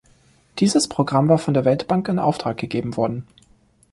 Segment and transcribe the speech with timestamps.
[0.57, 3.27] Dieses Programm war von der Weltbank in Auftrag gegeben worden.